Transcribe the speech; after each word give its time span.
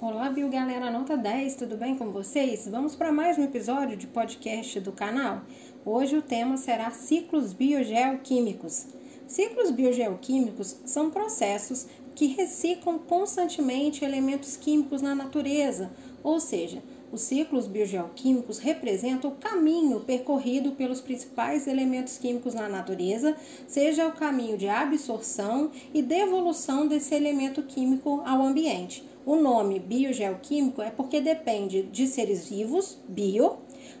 Olá, 0.00 0.28
Bio 0.28 0.48
Galera 0.48 0.90
Nota 0.90 1.16
10, 1.16 1.54
tudo 1.54 1.76
bem 1.76 1.96
com 1.96 2.10
vocês? 2.10 2.66
Vamos 2.66 2.96
para 2.96 3.12
mais 3.12 3.38
um 3.38 3.44
episódio 3.44 3.96
de 3.96 4.08
podcast 4.08 4.80
do 4.80 4.90
canal. 4.90 5.42
Hoje 5.86 6.16
o 6.16 6.22
tema 6.22 6.56
será 6.56 6.90
ciclos 6.90 7.52
biogeoquímicos. 7.52 8.88
Ciclos 9.28 9.70
biogeoquímicos 9.70 10.80
são 10.84 11.10
processos 11.10 11.86
que 12.12 12.26
reciclam 12.26 12.98
constantemente 12.98 14.04
elementos 14.04 14.56
químicos 14.56 15.00
na 15.00 15.14
natureza, 15.14 15.92
ou 16.24 16.40
seja, 16.40 16.82
os 17.12 17.20
ciclos 17.20 17.68
biogeoquímicos 17.68 18.58
representam 18.58 19.30
o 19.30 19.36
caminho 19.36 20.00
percorrido 20.00 20.72
pelos 20.72 21.00
principais 21.00 21.68
elementos 21.68 22.18
químicos 22.18 22.52
na 22.52 22.68
natureza, 22.68 23.36
seja 23.68 24.08
o 24.08 24.12
caminho 24.12 24.58
de 24.58 24.68
absorção 24.68 25.70
e 25.94 26.02
devolução 26.02 26.88
desse 26.88 27.14
elemento 27.14 27.62
químico 27.62 28.20
ao 28.26 28.42
ambiente. 28.42 29.13
O 29.26 29.36
nome 29.36 29.78
biogeoquímico 29.78 30.82
é 30.82 30.90
porque 30.90 31.18
depende 31.18 31.82
de 31.82 32.06
seres 32.06 32.46
vivos, 32.46 32.98
bio, 33.08 33.56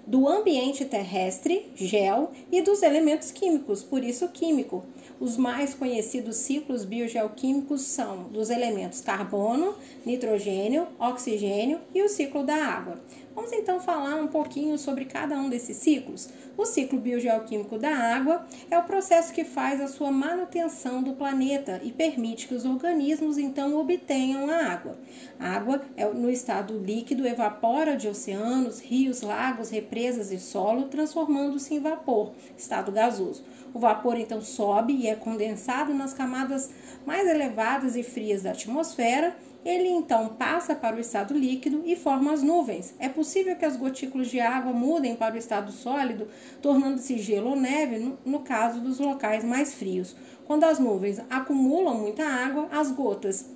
do 0.06 0.28
ambiente 0.28 0.84
terrestre, 0.84 1.72
gel, 1.74 2.30
e 2.52 2.60
dos 2.60 2.82
elementos 2.82 3.30
químicos, 3.30 3.82
por 3.82 4.04
isso 4.04 4.28
químico. 4.28 4.84
Os 5.18 5.38
mais 5.38 5.72
conhecidos 5.72 6.36
ciclos 6.36 6.84
biogeoquímicos 6.84 7.80
são 7.80 8.24
dos 8.24 8.50
elementos 8.50 9.00
carbono, 9.00 9.74
nitrogênio, 10.04 10.88
oxigênio 10.98 11.80
e 11.94 12.02
o 12.02 12.08
ciclo 12.08 12.44
da 12.44 12.56
água. 12.56 13.00
Vamos 13.34 13.52
então 13.52 13.80
falar 13.80 14.14
um 14.14 14.28
pouquinho 14.28 14.78
sobre 14.78 15.06
cada 15.06 15.36
um 15.36 15.48
desses 15.48 15.76
ciclos. 15.78 16.28
O 16.56 16.64
ciclo 16.64 17.00
biogeoquímico 17.00 17.76
da 17.76 17.90
água 17.90 18.46
é 18.70 18.78
o 18.78 18.84
processo 18.84 19.32
que 19.32 19.44
faz 19.44 19.80
a 19.80 19.88
sua 19.88 20.12
manutenção 20.12 21.02
do 21.02 21.14
planeta 21.14 21.80
e 21.82 21.90
permite 21.90 22.46
que 22.46 22.54
os 22.54 22.64
organismos 22.64 23.36
então 23.36 23.76
obtenham 23.76 24.48
a 24.48 24.72
água. 24.72 24.96
A 25.38 25.48
água 25.48 25.82
é 25.96 26.06
no 26.06 26.30
estado 26.30 26.78
líquido 26.78 27.26
evapora 27.26 27.96
de 27.96 28.06
oceanos, 28.06 28.78
rios, 28.80 29.20
lagos, 29.20 29.68
represas 29.68 30.30
e 30.30 30.38
solo, 30.38 30.84
transformando-se 30.84 31.74
em 31.74 31.80
vapor, 31.80 32.32
estado 32.56 32.92
gasoso. 32.92 33.44
O 33.74 33.80
vapor 33.80 34.16
então 34.16 34.40
sobe 34.40 34.92
e 34.92 35.08
é 35.08 35.16
condensado 35.16 35.92
nas 35.92 36.14
camadas 36.14 36.70
mais 37.04 37.26
elevadas 37.26 37.96
e 37.96 38.04
frias 38.04 38.42
da 38.42 38.52
atmosfera 38.52 39.36
ele 39.64 39.88
então 39.88 40.28
passa 40.28 40.74
para 40.74 40.96
o 40.96 41.00
estado 41.00 41.32
líquido 41.32 41.82
e 41.86 41.96
forma 41.96 42.32
as 42.32 42.42
nuvens. 42.42 42.94
É 42.98 43.08
possível 43.08 43.56
que 43.56 43.64
as 43.64 43.76
gotículas 43.76 44.28
de 44.28 44.38
água 44.38 44.72
mudem 44.72 45.16
para 45.16 45.34
o 45.34 45.38
estado 45.38 45.72
sólido, 45.72 46.28
tornando-se 46.60 47.18
gelo 47.18 47.50
ou 47.50 47.56
neve 47.56 48.14
no, 48.24 48.40
caso 48.40 48.80
dos 48.80 48.98
locais 48.98 49.42
mais 49.42 49.74
frios. 49.74 50.14
Quando 50.44 50.64
as 50.64 50.78
nuvens 50.78 51.20
acumulam 51.30 51.94
muita 51.94 52.24
água, 52.26 52.68
as 52.70 52.90
gotas 52.90 53.48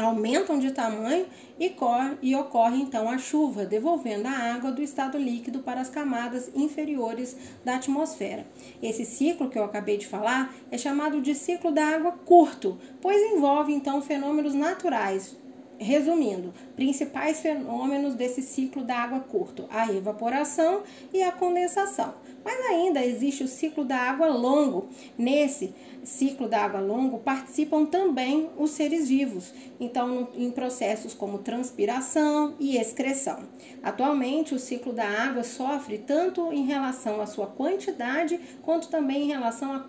aumentam 0.00 0.58
de 0.58 0.70
tamanho 0.70 1.26
e, 1.58 1.70
corre, 1.70 2.16
e 2.22 2.34
ocorre 2.34 2.80
então 2.80 3.08
a 3.08 3.18
chuva, 3.18 3.64
devolvendo 3.64 4.26
a 4.26 4.54
água 4.54 4.72
do 4.72 4.82
estado 4.82 5.18
líquido 5.18 5.60
para 5.60 5.80
as 5.80 5.90
camadas 5.90 6.50
inferiores 6.54 7.36
da 7.64 7.76
atmosfera. 7.76 8.46
Esse 8.82 9.04
ciclo 9.04 9.50
que 9.50 9.58
eu 9.58 9.64
acabei 9.64 9.96
de 9.96 10.06
falar 10.06 10.54
é 10.70 10.78
chamado 10.78 11.20
de 11.20 11.34
ciclo 11.34 11.70
da 11.70 11.86
água 11.86 12.12
curto, 12.12 12.78
pois 13.00 13.20
envolve 13.32 13.72
então 13.72 14.00
fenômenos 14.02 14.54
naturais, 14.54 15.36
Resumindo, 15.82 16.52
principais 16.80 17.40
fenômenos 17.40 18.14
desse 18.14 18.40
ciclo 18.40 18.82
da 18.82 18.96
água 18.96 19.20
curto: 19.20 19.66
a 19.68 19.92
evaporação 19.92 20.82
e 21.12 21.22
a 21.22 21.30
condensação. 21.30 22.14
Mas 22.42 22.58
ainda 22.70 23.04
existe 23.04 23.44
o 23.44 23.48
ciclo 23.48 23.84
da 23.84 23.98
água 23.98 24.28
longo. 24.28 24.88
Nesse 25.18 25.74
ciclo 26.02 26.48
da 26.48 26.64
água 26.64 26.80
longo 26.80 27.18
participam 27.18 27.84
também 27.84 28.48
os 28.56 28.70
seres 28.70 29.10
vivos, 29.10 29.52
então 29.78 30.28
em 30.34 30.50
processos 30.50 31.12
como 31.12 31.40
transpiração 31.40 32.54
e 32.58 32.78
excreção. 32.78 33.40
Atualmente, 33.82 34.54
o 34.54 34.58
ciclo 34.58 34.94
da 34.94 35.06
água 35.06 35.44
sofre 35.44 35.98
tanto 35.98 36.50
em 36.50 36.64
relação 36.64 37.20
à 37.20 37.26
sua 37.26 37.46
quantidade 37.46 38.40
quanto 38.62 38.88
também 38.88 39.24
em 39.24 39.28
relação 39.28 39.74
à 39.74 39.80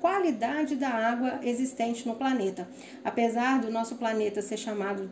qualidade 0.00 0.74
da 0.74 0.88
água 0.88 1.38
existente 1.44 2.08
no 2.08 2.16
planeta. 2.16 2.68
Apesar 3.04 3.60
do 3.60 3.70
nosso 3.70 3.94
planeta 3.94 4.42
ser 4.42 4.56
chamado 4.56 5.08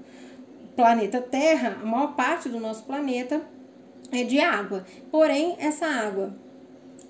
planeta 0.78 1.20
Terra, 1.20 1.76
a 1.82 1.84
maior 1.84 2.14
parte 2.14 2.48
do 2.48 2.60
nosso 2.60 2.84
planeta 2.84 3.42
é 4.12 4.22
de 4.22 4.38
água. 4.38 4.84
Porém, 5.10 5.56
essa 5.58 5.86
água 5.86 6.32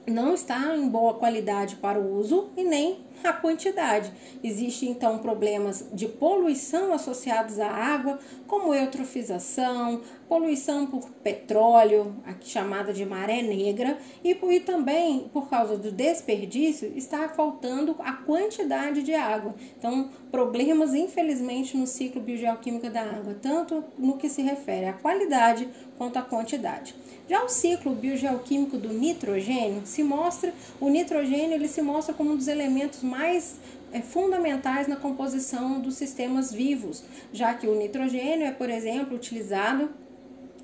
não 0.06 0.32
está 0.32 0.74
em 0.74 0.88
boa 0.88 1.12
qualidade 1.12 1.76
para 1.76 2.00
o 2.00 2.16
uso 2.16 2.48
e 2.56 2.64
nem 2.64 3.04
a 3.24 3.32
quantidade. 3.32 4.12
Existem 4.42 4.90
então 4.90 5.18
problemas 5.18 5.86
de 5.92 6.06
poluição 6.06 6.92
associados 6.92 7.58
à 7.58 7.68
água, 7.68 8.18
como 8.46 8.74
eutrofização, 8.74 10.00
poluição 10.28 10.86
por 10.86 11.08
petróleo, 11.22 12.14
aqui 12.26 12.48
chamada 12.48 12.92
de 12.92 13.04
maré 13.04 13.42
negra, 13.42 13.98
e, 14.22 14.30
e 14.30 14.60
também 14.60 15.28
por 15.32 15.48
causa 15.48 15.76
do 15.76 15.90
desperdício 15.90 16.92
está 16.94 17.28
faltando 17.28 17.96
a 18.00 18.12
quantidade 18.12 19.02
de 19.02 19.14
água. 19.14 19.54
Então, 19.78 20.10
problemas 20.30 20.94
infelizmente 20.94 21.76
no 21.76 21.86
ciclo 21.86 22.20
biogeoquímico 22.20 22.90
da 22.90 23.02
água, 23.02 23.36
tanto 23.40 23.84
no 23.98 24.16
que 24.16 24.28
se 24.28 24.42
refere 24.42 24.86
à 24.86 24.92
qualidade 24.92 25.68
quanto 25.96 26.18
à 26.18 26.22
quantidade. 26.22 26.94
Já 27.28 27.44
o 27.44 27.48
ciclo 27.48 27.94
biogeoquímico 27.94 28.78
do 28.78 28.88
nitrogênio 28.88 29.82
se 29.84 30.02
mostra, 30.02 30.54
o 30.80 30.88
nitrogênio 30.88 31.54
ele 31.54 31.68
se 31.68 31.82
mostra 31.82 32.14
como 32.14 32.32
um 32.32 32.36
dos 32.36 32.48
elementos 32.48 33.02
mais 33.08 33.56
é, 33.92 34.00
fundamentais 34.00 34.86
na 34.86 34.96
composição 34.96 35.80
dos 35.80 35.94
sistemas 35.94 36.52
vivos, 36.52 37.02
já 37.32 37.54
que 37.54 37.66
o 37.66 37.74
nitrogênio 37.74 38.46
é, 38.46 38.52
por 38.52 38.68
exemplo, 38.68 39.16
utilizado 39.16 39.90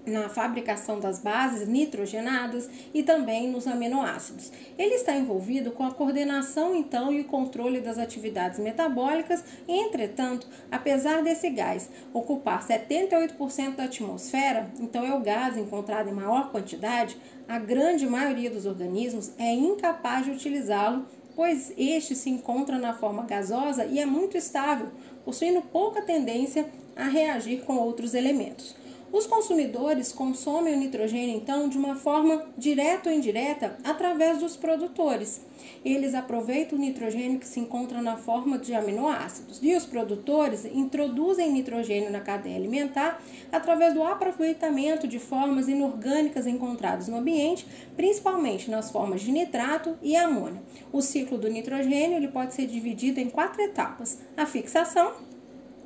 na 0.06 0.28
fabricação 0.28 1.00
das 1.00 1.19
bases 1.19 1.66
nitrogenadas 1.66 2.69
e 2.93 3.03
também 3.03 3.49
nos 3.49 3.66
aminoácidos. 3.66 4.53
Ele 4.78 4.94
está 4.94 5.16
envolvido 5.16 5.71
com 5.72 5.84
a 5.84 5.93
coordenação 5.93 6.75
então 6.77 7.12
e 7.12 7.21
o 7.21 7.25
controle 7.25 7.81
das 7.81 7.99
atividades 7.99 8.59
metabólicas, 8.59 9.43
entretanto, 9.66 10.47
apesar 10.71 11.22
desse 11.22 11.49
gás 11.50 11.88
ocupar 12.12 12.66
78% 12.66 13.76
da 13.76 13.84
atmosfera, 13.84 14.71
então 14.78 15.05
é 15.05 15.15
o 15.15 15.21
gás 15.21 15.56
encontrado 15.56 16.11
em 16.11 16.12
maior 16.12 16.50
quantidade, 16.50 17.16
a 17.49 17.59
grande 17.59 18.06
maioria 18.06 18.50
dos 18.50 18.66
organismos 18.66 19.32
é 19.38 19.53
incapaz 19.53 20.25
de 20.25 20.32
utilizá-lo, 20.32 21.06
pois 21.34 21.72
este 21.77 22.15
se 22.15 22.31
encontra 22.31 22.78
na 22.78 22.95
forma 22.95 23.25
gasosa 23.25 23.84
e 23.87 23.99
é 23.99 24.06
muito 24.06 24.37
estável, 24.37 24.89
possuindo 25.25 25.62
pouca 25.62 26.03
tendência 26.03 26.69
a 26.97 27.05
reagir 27.05 27.62
com 27.65 27.77
outros 27.77 28.15
elementos. 28.15 28.77
Os 29.15 29.29
consumidores 29.29 30.13
consomem 30.13 30.75
o 30.75 30.77
nitrogênio, 30.77 31.37
então, 31.37 31.69
de 31.69 31.79
uma 31.79 31.95
forma 31.95 32.47
direta 32.59 33.09
ou 33.09 33.15
indireta 33.15 33.79
através 33.85 34.39
dos 34.39 34.57
produtores. 34.57 35.41
Eles 35.85 36.17
aproveitam 36.17 36.77
o 36.77 36.81
nitrogênio 36.81 37.39
que 37.39 37.47
se 37.47 37.61
encontra 37.61 38.03
na 38.03 38.17
forma 38.17 38.59
de 38.59 38.75
aminoácidos 38.75 39.61
e 39.63 39.73
os 39.77 39.87
produtores 39.87 40.65
introduzem 40.65 41.53
nitrogênio 41.53 42.11
na 42.11 42.19
cadeia 42.19 42.57
alimentar 42.57 43.23
através 43.53 43.95
do 43.95 44.03
aproveitamento 44.03 45.07
de 45.07 45.21
formas 45.21 45.69
inorgânicas 45.69 46.45
encontradas 46.45 47.07
no 47.07 47.17
ambiente, 47.17 47.65
principalmente 47.95 48.69
nas 48.69 48.91
formas 48.91 49.21
de 49.21 49.31
nitrato 49.31 49.97
e 50.03 50.17
amônia. 50.17 50.61
O 50.93 51.01
ciclo 51.01 51.39
do 51.39 51.49
nitrogênio 51.49 52.17
ele 52.17 52.29
pode 52.29 52.53
ser 52.53 52.67
dividido 52.67 53.21
em 53.21 53.31
quatro 53.31 53.63
etapas: 53.63 54.19
a 54.37 54.45
fixação, 54.45 55.13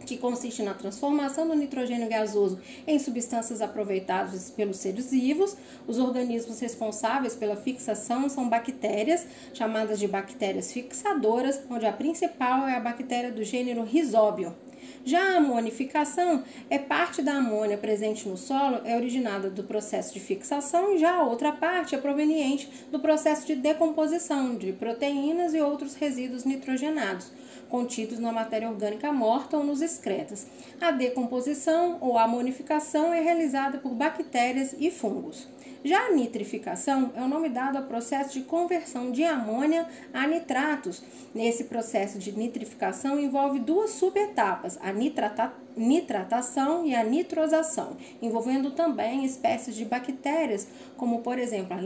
que 0.08 0.16
consiste 0.16 0.62
na 0.62 0.72
transformação 0.72 1.46
do 1.46 1.54
nitrogênio 1.54 2.08
gasoso 2.08 2.58
em 2.86 2.98
substâncias 2.98 3.60
aproveitadas 3.60 4.50
pelos 4.50 4.78
seres 4.78 5.10
vivos. 5.10 5.54
Os 5.86 5.98
organismos 5.98 6.60
responsáveis 6.60 7.34
pela 7.34 7.56
fixação 7.56 8.28
são 8.28 8.48
bactérias, 8.48 9.26
chamadas 9.52 9.98
de 9.98 10.08
bactérias 10.08 10.72
fixadoras, 10.72 11.60
onde 11.70 11.84
a 11.84 11.92
principal 11.92 12.66
é 12.66 12.74
a 12.74 12.80
bactéria 12.80 13.30
do 13.30 13.44
gênero 13.44 13.84
Rhizóbio. 13.84 14.56
Já 15.04 15.34
a 15.34 15.36
amonificação 15.36 16.44
é 16.68 16.78
parte 16.78 17.22
da 17.22 17.34
amônia 17.34 17.78
presente 17.78 18.28
no 18.28 18.36
solo, 18.36 18.80
é 18.84 18.96
originada 18.96 19.48
do 19.48 19.64
processo 19.64 20.12
de 20.12 20.20
fixação, 20.20 20.98
já 20.98 21.16
a 21.16 21.22
outra 21.22 21.52
parte 21.52 21.94
é 21.94 21.98
proveniente 21.98 22.70
do 22.90 23.00
processo 23.00 23.46
de 23.46 23.54
decomposição 23.54 24.56
de 24.56 24.72
proteínas 24.72 25.54
e 25.54 25.60
outros 25.60 25.94
resíduos 25.94 26.44
nitrogenados 26.44 27.30
contidos 27.68 28.18
na 28.18 28.32
matéria 28.32 28.68
orgânica 28.68 29.12
morta 29.12 29.56
ou 29.56 29.64
nos 29.64 29.82
excretas. 29.82 30.46
A 30.80 30.90
decomposição 30.90 31.98
ou 32.00 32.18
amonificação 32.18 33.12
é 33.12 33.20
realizada 33.20 33.78
por 33.78 33.92
bactérias 33.92 34.74
e 34.78 34.90
fungos. 34.90 35.46
Já 35.84 36.06
a 36.06 36.10
nitrificação 36.10 37.12
é 37.14 37.22
o 37.22 37.28
nome 37.28 37.48
dado 37.48 37.78
ao 37.78 37.84
processo 37.84 38.34
de 38.34 38.44
conversão 38.44 39.12
de 39.12 39.22
amônia 39.22 39.86
a 40.12 40.26
nitratos. 40.26 41.02
Nesse 41.32 41.64
processo 41.64 42.18
de 42.18 42.32
nitrificação 42.32 43.18
envolve 43.20 43.60
duas 43.60 43.90
subetapas, 43.90 44.76
a 44.82 44.92
nitrata 44.92 45.52
nitratação 45.76 46.84
e 46.84 46.92
a 46.92 47.04
nitrosação, 47.04 47.96
envolvendo 48.20 48.72
também 48.72 49.24
espécies 49.24 49.76
de 49.76 49.84
bactérias, 49.84 50.66
como 50.96 51.20
por 51.20 51.38
exemplo 51.38 51.76
a 51.76 51.80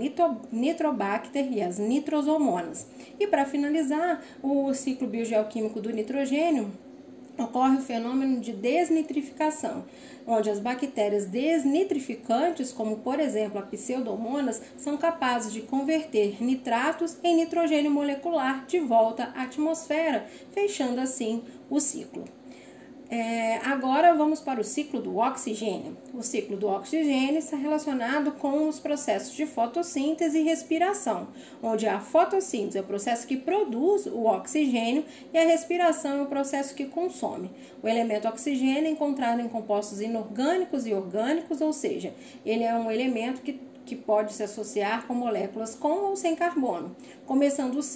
nitrobacter 0.51 1.53
e 1.53 1.61
as 1.61 1.79
nitrosomonas. 1.79 2.87
E 3.21 3.27
para 3.27 3.45
finalizar, 3.45 4.23
o 4.43 4.73
ciclo 4.73 5.07
biogeoquímico 5.07 5.79
do 5.79 5.91
nitrogênio 5.91 6.73
ocorre 7.39 7.77
o 7.77 7.83
fenômeno 7.83 8.41
de 8.41 8.53
desnitrificação, 8.53 9.85
onde 10.27 10.51
as 10.51 10.59
bactérias 10.59 11.27
desnitrificantes, 11.27 12.73
como 12.73 12.99
por 12.99 13.19
exemplo 13.19 13.59
a 13.59 13.63
pseudomonas, 13.63 14.63
são 14.77 14.97
capazes 14.97 15.53
de 15.53 15.63
converter 15.63 16.43
nitratos 16.43 17.17
em 17.23 17.37
nitrogênio 17.37 17.91
molecular 17.91 18.67
de 18.67 18.79
volta 18.79 19.33
à 19.35 19.43
atmosfera, 19.43 20.27
fechando 20.53 21.01
assim 21.01 21.43
o 21.69 21.81
ciclo. 21.81 22.25
É, 23.15 23.59
agora 23.67 24.15
vamos 24.15 24.41
para 24.41 24.59
o 24.59 24.65
ciclo 24.65 24.99
do 24.99 25.19
oxigênio. 25.19 25.99
O 26.15 26.23
ciclo 26.23 26.57
do 26.57 26.67
oxigênio 26.67 27.37
está 27.37 27.59
relacionado 27.59 28.33
com 28.33 28.67
os 28.67 28.81
processos 28.81 29.35
de 29.35 29.45
fotossíntese 29.45 30.39
e 30.39 30.43
respiração, 30.43 31.29
onde 31.63 31.87
a 31.87 32.01
fotossíntese 32.01 32.79
é 32.79 32.81
o 32.81 32.85
processo 32.85 33.27
que 33.27 33.37
produz 33.37 34.07
o 34.07 34.25
oxigênio 34.25 35.05
e 35.31 35.37
a 35.37 35.45
respiração 35.45 36.21
é 36.21 36.23
o 36.23 36.27
processo 36.27 36.75
que 36.75 36.87
consome. 36.87 37.51
O 37.83 37.87
elemento 37.87 38.27
oxigênio 38.27 38.87
é 38.87 38.91
encontrado 38.91 39.43
em 39.43 39.49
compostos 39.49 40.01
inorgânicos 40.01 40.87
e 40.87 40.95
orgânicos, 40.95 41.61
ou 41.61 41.75
seja, 41.75 42.15
ele 42.47 42.65
é 42.65 42.75
um 42.75 42.91
elemento 42.91 43.43
que 43.43 43.61
que 43.85 43.97
pode 43.97 44.33
se 44.33 44.43
associar 44.43 45.07
com 45.07 45.15
moléculas 45.15 45.75
com 45.75 46.09
ou 46.09 46.17
sem 46.17 46.35
carbono. 46.35 46.95
Começando 47.27 47.77
os, 47.77 47.95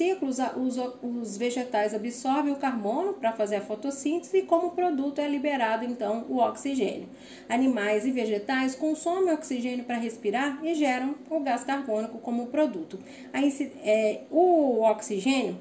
os 1.02 1.36
vegetais 1.36 1.94
absorvem 1.94 2.52
o 2.52 2.56
carbono 2.56 3.14
para 3.14 3.32
fazer 3.32 3.56
a 3.56 3.60
fotossíntese 3.60 4.38
e, 4.38 4.42
como 4.42 4.70
produto, 4.70 5.20
é 5.20 5.28
liberado 5.28 5.84
então 5.84 6.24
o 6.28 6.38
oxigênio. 6.38 7.08
Animais 7.48 8.06
e 8.06 8.10
vegetais 8.10 8.74
consomem 8.74 9.32
oxigênio 9.32 9.84
para 9.84 9.96
respirar 9.96 10.64
e 10.64 10.74
geram 10.74 11.14
o 11.30 11.40
gás 11.40 11.64
carbônico 11.64 12.18
como 12.18 12.46
produto. 12.46 12.98
Aí, 13.32 13.52
é, 13.82 14.22
o 14.30 14.82
oxigênio 14.82 15.58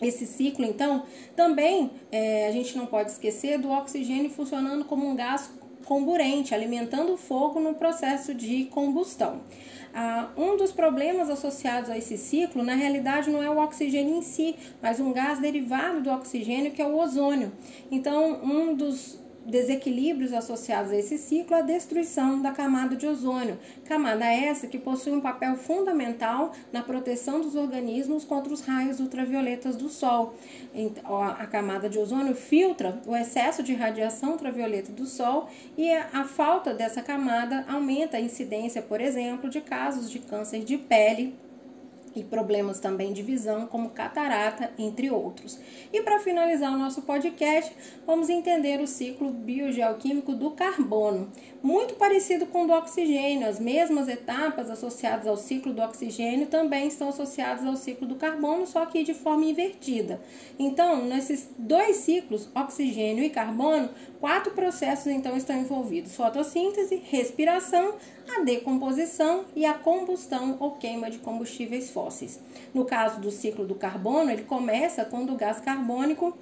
esse 0.00 0.26
ciclo, 0.26 0.64
então, 0.64 1.04
também 1.34 1.90
é, 2.12 2.48
a 2.48 2.52
gente 2.52 2.76
não 2.76 2.84
pode 2.86 3.10
esquecer 3.10 3.58
do 3.58 3.70
oxigênio 3.70 4.30
funcionando 4.30 4.84
como 4.84 5.08
um 5.08 5.16
gás 5.16 5.50
comburente, 5.86 6.54
alimentando 6.54 7.14
o 7.14 7.16
fogo 7.16 7.60
no 7.60 7.74
processo 7.74 8.34
de 8.34 8.64
combustão. 8.66 9.40
Ah, 9.94 10.28
um 10.36 10.58
dos 10.58 10.72
problemas 10.72 11.30
associados 11.30 11.88
a 11.88 11.96
esse 11.96 12.18
ciclo, 12.18 12.62
na 12.62 12.74
realidade, 12.74 13.30
não 13.30 13.42
é 13.42 13.48
o 13.48 13.58
oxigênio 13.58 14.16
em 14.16 14.20
si, 14.20 14.54
mas 14.82 15.00
um 15.00 15.10
gás 15.10 15.38
derivado 15.38 16.02
do 16.02 16.10
oxigênio, 16.10 16.72
que 16.72 16.82
é 16.82 16.86
o 16.86 16.98
ozônio. 16.98 17.50
Então, 17.90 18.40
um 18.44 18.74
dos 18.74 19.18
desequilíbrios 19.46 20.32
associados 20.32 20.92
a 20.92 20.96
esse 20.96 21.16
ciclo 21.16 21.56
a 21.56 21.60
destruição 21.60 22.42
da 22.42 22.50
camada 22.50 22.96
de 22.96 23.06
ozônio, 23.06 23.58
camada 23.84 24.26
essa 24.26 24.66
que 24.66 24.78
possui 24.78 25.12
um 25.12 25.20
papel 25.20 25.56
fundamental 25.56 26.52
na 26.72 26.82
proteção 26.82 27.40
dos 27.40 27.54
organismos 27.54 28.24
contra 28.24 28.52
os 28.52 28.60
raios 28.60 29.00
ultravioletas 29.00 29.76
do 29.76 29.88
Sol. 29.88 30.34
A 31.38 31.46
camada 31.46 31.88
de 31.88 31.98
ozônio 31.98 32.34
filtra 32.34 33.00
o 33.06 33.14
excesso 33.14 33.62
de 33.62 33.74
radiação 33.74 34.32
ultravioleta 34.32 34.92
do 34.92 35.06
Sol 35.06 35.48
e 35.76 35.90
a 35.92 36.24
falta 36.24 36.74
dessa 36.74 37.00
camada 37.02 37.64
aumenta 37.68 38.16
a 38.16 38.20
incidência, 38.20 38.82
por 38.82 39.00
exemplo, 39.00 39.48
de 39.48 39.60
casos 39.60 40.10
de 40.10 40.18
câncer 40.18 40.64
de 40.64 40.76
pele 40.76 41.34
e 42.16 42.24
problemas 42.24 42.80
também 42.80 43.12
de 43.12 43.22
visão, 43.22 43.66
como 43.66 43.90
catarata, 43.90 44.72
entre 44.78 45.10
outros. 45.10 45.58
E 45.92 46.00
para 46.00 46.18
finalizar 46.18 46.72
o 46.72 46.78
nosso 46.78 47.02
podcast, 47.02 47.72
vamos 48.06 48.28
entender 48.28 48.80
o 48.80 48.86
ciclo 48.86 49.30
biogeoquímico 49.30 50.34
do 50.34 50.50
carbono, 50.52 51.30
muito 51.62 51.94
parecido 51.94 52.46
com 52.46 52.64
o 52.64 52.66
do 52.66 52.72
oxigênio. 52.72 53.46
As 53.46 53.60
mesmas 53.60 54.08
etapas 54.08 54.70
associadas 54.70 55.26
ao 55.26 55.36
ciclo 55.36 55.72
do 55.72 55.82
oxigênio 55.82 56.46
também 56.46 56.88
estão 56.88 57.08
associadas 57.08 57.66
ao 57.66 57.76
ciclo 57.76 58.06
do 58.06 58.14
carbono, 58.14 58.66
só 58.66 58.86
que 58.86 59.02
de 59.02 59.14
forma 59.14 59.44
invertida. 59.44 60.20
Então, 60.58 61.04
nesses 61.04 61.50
dois 61.58 61.96
ciclos, 61.96 62.48
oxigênio 62.54 63.24
e 63.24 63.30
carbono, 63.30 63.90
quatro 64.20 64.52
processos 64.52 65.08
então 65.08 65.36
estão 65.36 65.56
envolvidos: 65.58 66.14
fotossíntese, 66.14 66.96
respiração, 66.96 67.94
a 68.28 68.42
decomposição 68.42 69.44
e 69.54 69.64
a 69.64 69.74
combustão 69.74 70.56
ou 70.60 70.72
queima 70.72 71.10
de 71.10 71.18
combustíveis 71.18 71.90
fósseis. 71.90 72.40
No 72.74 72.84
caso 72.84 73.20
do 73.20 73.30
ciclo 73.30 73.66
do 73.66 73.74
carbono, 73.74 74.30
ele 74.30 74.42
começa 74.42 75.04
quando 75.04 75.32
o 75.32 75.36
gás 75.36 75.60
carbônico 75.60 76.36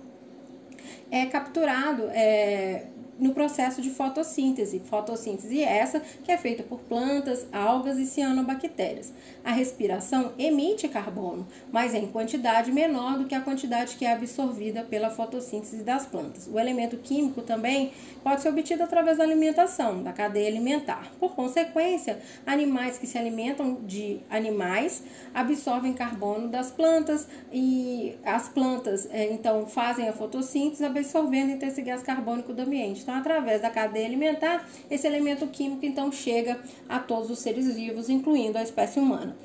é 1.10 1.26
capturado 1.26 2.08
é, 2.10 2.86
no 3.18 3.32
processo 3.32 3.80
de 3.80 3.90
fotossíntese. 3.90 4.80
Fotossíntese 4.80 5.62
essa 5.62 6.00
que 6.22 6.32
é 6.32 6.36
feita 6.36 6.62
por 6.62 6.80
plantas, 6.80 7.46
algas 7.52 7.98
e 7.98 8.06
cianobactérias. 8.06 9.12
A 9.44 9.52
respiração 9.52 10.32
emite 10.38 10.88
carbono, 10.88 11.46
mas 11.70 11.94
em 11.94 12.06
quantidade 12.06 12.72
menor 12.72 13.18
do 13.18 13.26
que 13.26 13.34
a 13.34 13.40
quantidade 13.40 13.96
que 13.96 14.04
é 14.04 14.12
absorvida 14.12 14.82
pela 14.82 15.10
fotossíntese 15.10 15.82
das 15.82 16.06
plantas. 16.06 16.46
O 16.46 16.58
elemento 16.58 16.96
químico 16.96 17.42
também 17.42 17.92
pode 18.22 18.42
ser 18.42 18.48
obtido 18.48 18.82
através 18.82 19.18
da 19.18 19.24
alimentação, 19.24 20.02
da 20.02 20.12
cadeia 20.12 20.48
alimentar. 20.48 21.12
Por 21.18 21.34
consequência, 21.34 22.18
animais 22.46 22.98
que 22.98 23.06
se 23.06 23.18
alimentam 23.18 23.78
de 23.82 24.20
animais 24.30 25.02
absorvem 25.32 25.92
carbono 25.92 26.48
das 26.48 26.70
plantas 26.70 27.28
e 27.52 28.16
as 28.24 28.48
plantas 28.48 29.08
é, 29.10 29.32
então 29.32 29.66
fazem 29.66 30.08
a 30.08 30.12
fotossíntese 30.12 30.84
absorvendo 30.84 31.62
esse 31.62 31.82
gás 31.82 32.02
carbônico 32.02 32.52
do 32.52 32.62
ambiente. 32.62 33.03
Então, 33.04 33.14
através 33.14 33.60
da 33.60 33.68
cadeia 33.68 34.06
alimentar, 34.06 34.66
esse 34.90 35.06
elemento 35.06 35.46
químico 35.46 35.84
então 35.84 36.10
chega 36.10 36.58
a 36.88 36.98
todos 36.98 37.28
os 37.28 37.38
seres 37.38 37.72
vivos, 37.74 38.08
incluindo 38.08 38.56
a 38.56 38.62
espécie 38.62 38.98
humana. 38.98 39.36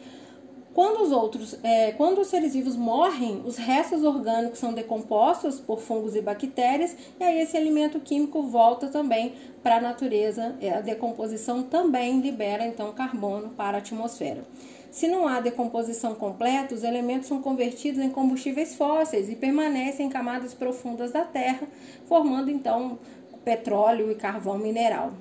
Quando 0.73 1.01
os 1.03 1.11
outros, 1.11 1.59
é, 1.61 1.91
quando 1.91 2.21
os 2.21 2.27
seres 2.27 2.53
vivos 2.53 2.77
morrem, 2.77 3.41
os 3.45 3.57
restos 3.57 4.01
orgânicos 4.01 4.59
são 4.59 4.71
decompostos 4.71 5.59
por 5.59 5.81
fungos 5.81 6.15
e 6.15 6.21
bactérias, 6.21 6.95
e 7.19 7.23
aí 7.23 7.41
esse 7.41 7.57
alimento 7.57 7.99
químico 7.99 8.43
volta 8.43 8.87
também 8.87 9.33
para 9.61 9.75
a 9.75 9.81
natureza. 9.81 10.55
A 10.77 10.79
decomposição 10.79 11.63
também 11.63 12.21
libera 12.21 12.65
então 12.65 12.93
carbono 12.93 13.49
para 13.49 13.77
a 13.77 13.79
atmosfera. 13.79 14.45
Se 14.91 15.07
não 15.07 15.27
há 15.27 15.39
decomposição 15.39 16.15
completa, 16.15 16.73
os 16.73 16.83
elementos 16.83 17.27
são 17.27 17.41
convertidos 17.41 18.01
em 18.01 18.09
combustíveis 18.09 18.75
fósseis 18.75 19.29
e 19.29 19.35
permanecem 19.35 20.07
em 20.07 20.09
camadas 20.09 20.53
profundas 20.53 21.11
da 21.11 21.23
Terra, 21.23 21.67
formando 22.07 22.49
então 22.49 22.97
petróleo 23.49 24.11
e 24.11 24.15
carvão 24.15 24.59
mineral. 24.59 25.11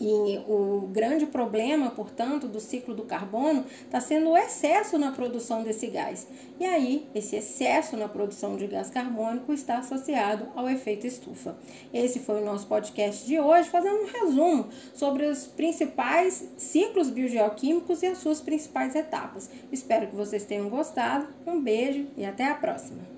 E 0.00 0.38
o 0.48 0.88
grande 0.92 1.26
problema, 1.26 1.90
portanto, 1.90 2.48
do 2.48 2.60
ciclo 2.60 2.94
do 2.94 3.04
carbono 3.04 3.64
está 3.84 4.00
sendo 4.00 4.30
o 4.30 4.36
excesso 4.36 4.98
na 4.98 5.12
produção 5.12 5.62
desse 5.62 5.86
gás. 5.88 6.26
E 6.58 6.64
aí, 6.64 7.08
esse 7.14 7.36
excesso 7.36 7.96
na 7.96 8.08
produção 8.08 8.56
de 8.56 8.66
gás 8.66 8.90
carbônico 8.90 9.52
está 9.52 9.78
associado 9.78 10.48
ao 10.56 10.68
efeito 10.68 11.06
estufa. 11.06 11.56
Esse 11.92 12.20
foi 12.20 12.42
o 12.42 12.44
nosso 12.44 12.66
podcast 12.66 13.24
de 13.24 13.38
hoje, 13.38 13.68
fazendo 13.68 14.02
um 14.02 14.06
resumo 14.06 14.68
sobre 14.94 15.26
os 15.26 15.46
principais 15.46 16.48
ciclos 16.56 17.10
biogeoquímicos 17.10 18.02
e 18.02 18.06
as 18.06 18.18
suas 18.18 18.40
principais 18.40 18.94
etapas. 18.96 19.48
Espero 19.70 20.08
que 20.08 20.16
vocês 20.16 20.44
tenham 20.44 20.68
gostado. 20.68 21.28
Um 21.46 21.60
beijo 21.60 22.06
e 22.16 22.24
até 22.24 22.44
a 22.44 22.54
próxima! 22.54 23.17